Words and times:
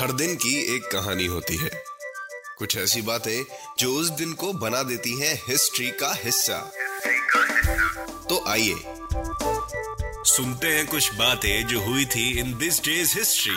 हर 0.00 0.12
दिन 0.12 0.34
की 0.34 0.76
एक 0.76 0.82
कहानी 0.82 1.26
होती 1.26 1.56
है। 1.56 1.70
कुछ 2.58 2.76
ऐसी 2.76 3.02
बातें 3.02 3.44
जो 3.78 3.92
उस 3.92 4.10
दिन 4.10 4.32
को 4.32 4.52
बना 4.52 4.82
देती 4.82 5.20
हैं 5.20 5.42
हिस्ट्री 5.48 5.90
का 5.90 6.14
हिस्सा। 6.24 6.72
तो 8.28 8.44
आइए 8.48 8.74
सुनते 10.24 10.66
हैं 10.66 10.86
कुछ 10.86 11.14
बातें 11.14 11.66
जो 11.66 11.80
हुई 11.80 12.04
थी 12.04 12.38
इन 12.38 12.58
दिस 12.58 12.84
डेज़ 12.84 13.18
हिस्ट्री. 13.18 13.54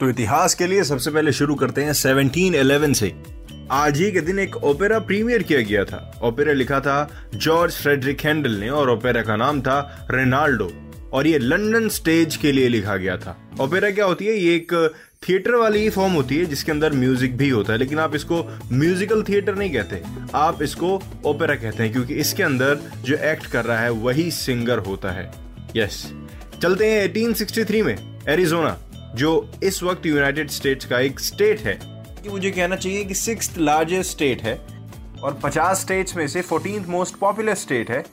तो 0.00 0.10
इतिहास 0.10 0.54
के 0.54 0.66
लिए 0.66 0.84
सबसे 0.84 1.10
पहले 1.10 1.32
शुरू 1.32 1.54
करते 1.54 1.84
हैं 1.84 1.92
1711 1.92 2.94
से। 2.94 3.22
आज 3.70 4.00
ही 4.00 4.12
के 4.12 4.20
दिन 4.20 4.38
एक 4.38 4.56
ओपेरा 4.56 4.98
प्रीमियर 4.98 5.42
किया 5.42 5.60
गया 5.60 5.84
था। 5.84 6.20
ओपेरा 6.22 6.52
लिखा 6.52 6.80
था 6.80 7.30
जॉर्ज 7.34 7.74
फ्रेडरिक 7.74 8.20
हैंडल 8.20 8.50
ने 8.50 8.68
और 8.68 8.90
ओपेरा 8.90 9.22
का 9.22 9.36
नाम 9.36 9.62
था 9.62 10.06
रेनाल्डो। 10.10 10.89
और 11.12 11.26
ये 11.26 11.38
लंदन 11.38 11.88
स्टेज 11.88 12.36
के 12.36 12.52
लिए 12.52 12.68
लिखा 12.68 12.96
गया 12.96 13.16
था। 13.16 13.36
ओपेरा 13.60 13.90
क्या 13.90 14.04
होती 14.04 14.26
है? 14.26 14.36
ये 14.36 14.54
एक 14.54 14.94
थिएटर 15.28 15.54
वाली 15.54 15.88
फॉर्म 15.90 16.12
होती 16.12 16.36
है, 16.36 16.44
जिसके 16.44 16.72
अंदर 16.72 16.92
म्यूज़िक 16.92 17.36
भी 17.36 17.48
होता 17.48 17.72
है। 17.72 17.78
लेकिन 17.78 17.98
आप 17.98 18.14
इसको 18.14 18.42
म्यूजिकल 18.72 19.22
थिएटर 19.22 19.54
नहीं 19.54 19.72
कहते। 19.72 20.02
आप 20.34 20.62
इसको 20.62 21.02
ओपेरा 21.24 21.54
कहते 21.54 21.82
हैं, 21.82 21.92
क्योंकि 21.92 22.14
इसके 22.14 22.42
अंदर 22.42 22.78
जो 23.02 23.16
एक्ट 23.16 23.46
कर 23.46 23.64
रहा 23.64 23.80
है, 23.80 23.90
वही 23.90 24.30
सिंगर 24.30 24.78
होता 24.78 25.10
है। 25.10 25.30
यस 25.76 26.12
चलते 26.62 26.90
हैं 26.90 27.04
1863 27.04 27.82
में 27.82 27.96
एरिजोना 28.28 28.78
जो 29.14 29.50
इस 29.62 29.82
वक्त 29.82 30.06
यूनाइटेड 30.06 30.50
स्टेट्स 30.50 30.84
का 30.84 31.00
एक 31.00 31.20
स्टेट 31.20 31.60
है। 31.60 31.78
कि 32.22 32.28
मुझे 32.28 32.50
कहना 32.50 32.76
चाहिए 32.76 33.04
कि 33.04 33.14
सिक्स 33.14 33.50
लार्जेस्ट 33.58 34.10
स्टेट 34.10 34.42
है, 34.42 34.60
और 35.22 35.40
50 35.44 35.80
स्टेट्स 35.80 36.16
में 36.16 36.26
से 36.28 36.42
14th 36.42 36.88
मोस्ट 36.88 37.14
पॉपुलर 37.14 37.54
स्टेट 37.54 37.90
है। 37.90 38.04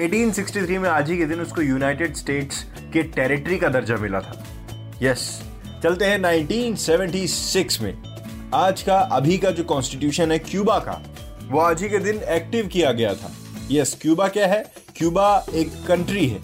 1863 0.00 0.78
में 0.78 0.88
आज 0.88 1.10
ही 1.10 1.18
के 1.18 1.26
दिन 1.26 1.40
उसको 1.40 1.62
यूनाइटेड 1.62 2.14
स्टेट्स 2.14 2.66
के 2.92 3.02
टेरिटरी 3.02 3.58
का 3.58 3.68
दर्जा 3.68 3.96
मिला 3.96 4.20
था। 4.20 4.44
यस 5.02 5.42
yes, 5.42 5.82
चलते 5.82 6.04
हैं 6.04 6.18
1976 6.18 7.80
में। 7.80 8.02
आज 8.54 8.82
का 8.82 8.98
अभी 8.98 9.38
का 9.38 9.50
जो 9.50 9.64
कॉन्स्टिट्यूशन 9.64 10.32
है 10.32 10.38
क्यूबा 10.38 10.78
का 10.78 11.02
वो 11.48 11.60
आज 11.60 11.82
ही 11.82 11.88
के 11.88 11.98
दिन 11.98 12.16
एक्टिव 12.16 12.66
किया 12.66 12.92
गया 12.92 13.14
था। 13.14 13.30
यस 13.70 13.92
yes, 13.92 14.02
क्यूबा 14.02 14.28
क्या 14.28 14.46
है? 14.46 14.72
क्यूबा 14.96 15.46
एक 15.54 15.86
कंट्री 15.88 16.26
है। 16.26 16.38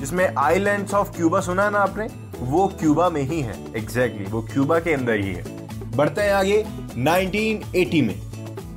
जिसमें 0.00 0.34
आइलैंड्स 0.38 0.94
ऑफ़ 0.94 1.16
क्यूबा 1.16 1.40
सुना 1.40 1.64
है 1.64 1.70
ना 1.70 1.78
आपने? 1.78 2.08
वो 2.38 2.68
क्यूबा 2.68 3.10
में 3.10 3.22
ही 3.22 3.40
है 3.40 3.64
एग्जैक्टली 3.76 4.24
exactly, 4.24 4.32
वो 4.32 4.42
क्यूबा 4.42 4.78
के 4.78 4.94
अंदर 4.94 5.14
ही 5.14 5.32
है। 5.32 5.68
बढ़ते 5.96 6.20
हैं 6.20 6.32
आगे 6.32 6.66
1980 6.96 8.02
में। 8.02 8.27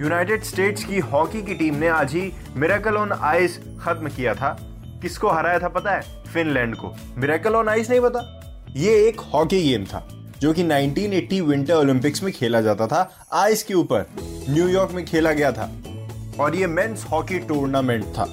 यूनाइटेड 0.01 0.43
स्टेट्स 0.43 0.83
की 0.83 0.99
हॉकी 0.99 1.41
की 1.41 1.53
टीम 1.53 1.75
ने 1.75 1.87
आज 1.87 2.13
ही 2.13 2.33
मिरेकल 2.55 2.95
ऑन 2.95 3.11
आइस 3.11 3.57
खत्म 3.57 4.07
किया 4.07 4.33
था। 4.33 4.57
किसको 5.01 5.29
हराया 5.29 5.59
था 5.59 5.67
पता 5.67 5.91
है? 5.91 6.01
फिनलैंड 6.33 6.75
को। 6.75 6.95
मिरेकल 7.17 7.55
ऑन 7.55 7.69
आइस 7.69 7.89
नहीं 7.89 8.01
पता? 8.01 8.21
ये 8.75 9.07
एक 9.07 9.19
हॉकी 9.19 9.61
गेम 9.63 9.85
था, 9.85 10.07
जो 10.39 10.53
कि 10.53 10.63
1980 10.63 11.41
विंटर 11.41 11.73
ओलंपिक्स 11.73 12.23
में 12.23 12.33
खेला 12.33 12.61
जाता 12.61 12.87
था। 12.87 13.27
आइस 13.33 13.63
के 13.63 13.73
ऊपर 13.73 14.05
न्यूयॉर्क 14.49 14.91
में 14.91 15.05
खेला 15.05 15.31
गया 15.31 15.51
था 15.51 15.71
और 16.39 16.55
ये 16.55 16.67
मेंस 16.67 17.05
हॉकी 17.11 17.39
टूर्नामेंट 17.39 18.05
था। 18.05 18.27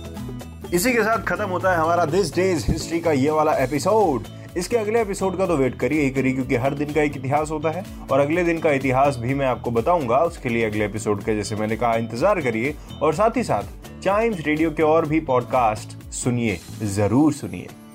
इसी 0.75 0.93
के 0.93 1.03
साथ 1.03 1.19
खत्म 1.19 1.49
होता 1.49 1.71
है 1.71 1.77
हमारा 1.77 2.05
दिस 2.05 2.35
डेज़ 2.35 2.65
हिस्ट्री 2.69 3.01
का 3.01 3.13
ये 3.13 3.31
वाला 3.31 3.53
एपिसोड 3.53 4.23
इसके 4.59 4.77
अगले 4.77 5.01
एपिसोड 5.01 5.37
का 5.39 5.47
तो 5.47 5.57
वेट 5.57 5.79
करिए, 5.81 6.03
ही 6.03 6.11
करिए, 6.11 6.33
क्योंकि 6.33 6.57
हर 6.57 6.75
दिन 6.75 6.93
का 6.93 7.03
एक 7.03 7.17
इतिहास 7.17 7.51
होता 7.51 7.71
है। 7.71 7.85
और 8.11 8.21
अगले 8.21 8.45
दिन 8.45 8.59
का 8.59 8.73
इतिहास 8.73 9.17
भी 9.17 9.35
मैं 9.35 9.47
आपको 9.47 9.71
बताऊँगा 9.71 10.19
उसके 10.25 10.49
लिए 10.49 10.65
अगले 10.67 10.85
एपिसोड 10.85 11.23
का, 11.23 11.35
जैसे 11.35 11.57
मैंने 11.57 11.77
कहा, 11.77 11.95
इंतज़ार 11.97 12.41
करिए। 12.41 12.75
और 13.03 13.15
साथ 13.15 13.37
ही 13.37 13.45
साथ 13.45 14.03
चाइम्स 14.03 14.41
रेडियो 14.41 14.71
के 14.71 14.83
और 14.83 15.07
भी 15.09 15.21
पॉडकास्ट 15.23 15.97
सुनिए, 16.15 16.59
ज़रूर 16.85 17.33
सुनिए। 17.33 17.88